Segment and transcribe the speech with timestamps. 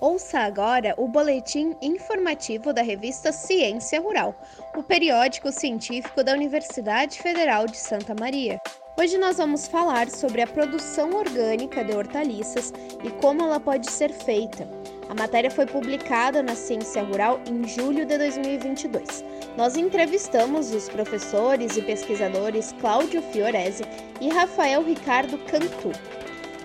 [0.00, 4.32] Ouça agora o boletim informativo da revista Ciência Rural,
[4.76, 8.60] o periódico científico da Universidade Federal de Santa Maria.
[8.96, 12.72] Hoje nós vamos falar sobre a produção orgânica de hortaliças
[13.02, 14.68] e como ela pode ser feita.
[15.08, 19.24] A matéria foi publicada na Ciência Rural em julho de 2022.
[19.56, 23.82] Nós entrevistamos os professores e pesquisadores Cláudio Fiorese
[24.20, 25.90] e Rafael Ricardo Cantu.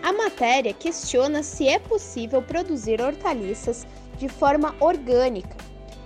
[0.04, 3.88] A matéria questiona se é possível produzir hortaliças
[4.18, 5.56] de forma orgânica.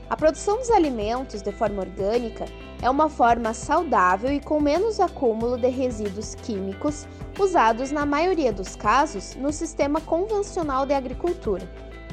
[0.07, 2.45] A produção dos alimentos de forma orgânica
[2.79, 7.07] é uma forma saudável e com menos acúmulo de resíduos químicos
[7.39, 11.67] usados, na maioria dos casos, no sistema convencional de agricultura.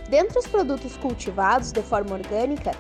[0.08, 2.70] Dentre os produtos cultivados de forma orgânica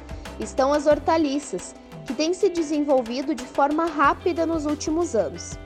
[0.40, 1.74] estão as hortaliças,
[2.06, 5.58] que têm se desenvolvido de forma rápida nos últimos anos.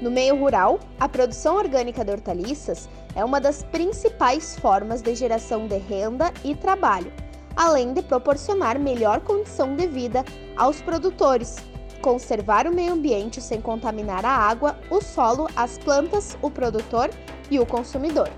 [0.00, 5.66] No meio rural, a produção orgânica de hortaliças é uma das principais formas de geração
[5.66, 7.12] de renda e trabalho,
[7.56, 10.24] além de proporcionar melhor condição de vida
[10.56, 11.56] aos produtores,
[12.00, 17.10] conservar o meio ambiente sem contaminar a água, o solo, as plantas, o produtor
[17.50, 18.30] e o consumidor.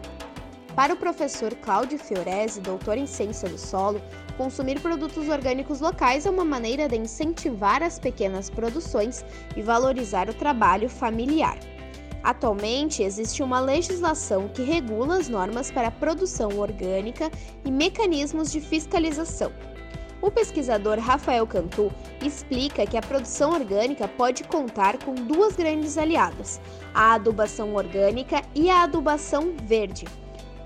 [0.75, 4.01] Para o professor Cláudio Fiorese, doutor em ciência do solo,
[4.37, 9.25] consumir produtos orgânicos locais é uma maneira de incentivar as pequenas produções
[9.57, 11.59] e valorizar o trabalho familiar.
[12.23, 17.31] Atualmente, existe uma legislação que regula as normas para a produção orgânica
[17.65, 19.53] e mecanismos de fiscalização.
[20.23, 21.91] O pesquisador Rafael Cantu
[22.23, 26.61] explica que a produção orgânica pode contar com duas grandes aliadas:
[26.95, 30.05] a adubação orgânica e a adubação verde.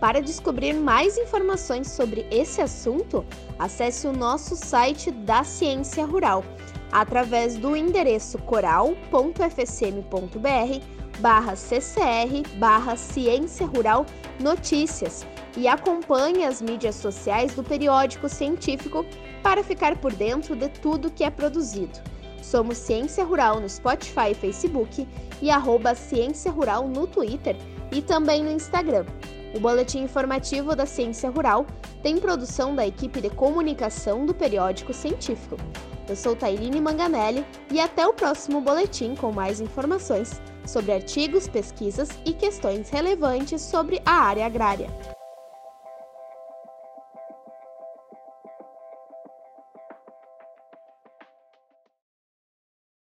[0.05, 3.24] Para descobrir mais informações sobre esse assunto,
[3.58, 6.44] acesse o nosso site da Ciência Rural
[6.92, 14.05] através do endereço coral.fsm.br barra ccr barra ciência rural
[14.38, 19.06] notícias e acompanhe as mídias sociais do periódico científico
[19.42, 21.98] para ficar por dentro de tudo que é produzido.
[22.42, 25.09] Somos Ciência Rural no Spotify e Facebook
[25.41, 27.56] e arroba Ciência Rural no Twitter
[27.91, 29.06] e também no Instagram.
[29.54, 31.65] O boletim informativo da Ciência Rural
[32.03, 35.56] tem produção da equipe de comunicação do periódico científico.
[36.09, 42.09] Eu sou Tailine Manganelli e até o próximo boletim com mais informações sobre artigos, pesquisas
[42.26, 44.91] e questões relevantes sobre a área agrária.